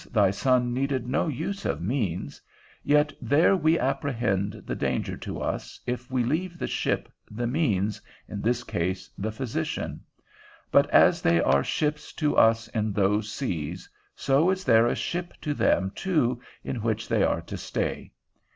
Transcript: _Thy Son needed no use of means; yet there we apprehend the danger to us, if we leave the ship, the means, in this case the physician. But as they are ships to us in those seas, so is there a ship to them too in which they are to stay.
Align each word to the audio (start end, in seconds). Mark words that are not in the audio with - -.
_Thy 0.11 0.31
Son 0.31 0.73
needed 0.73 1.07
no 1.07 1.27
use 1.27 1.63
of 1.63 1.79
means; 1.79 2.41
yet 2.83 3.13
there 3.21 3.55
we 3.55 3.77
apprehend 3.77 4.53
the 4.65 4.73
danger 4.73 5.15
to 5.17 5.39
us, 5.39 5.79
if 5.85 6.09
we 6.09 6.23
leave 6.23 6.57
the 6.57 6.65
ship, 6.65 7.07
the 7.29 7.45
means, 7.45 8.01
in 8.27 8.41
this 8.41 8.63
case 8.63 9.11
the 9.15 9.31
physician. 9.31 10.01
But 10.71 10.89
as 10.89 11.21
they 11.21 11.39
are 11.39 11.63
ships 11.63 12.13
to 12.13 12.35
us 12.35 12.67
in 12.69 12.93
those 12.93 13.31
seas, 13.31 13.87
so 14.15 14.49
is 14.49 14.63
there 14.63 14.87
a 14.87 14.95
ship 14.95 15.35
to 15.41 15.53
them 15.53 15.91
too 15.93 16.41
in 16.63 16.77
which 16.81 17.07
they 17.07 17.21
are 17.21 17.41
to 17.41 17.55
stay. 17.55 18.11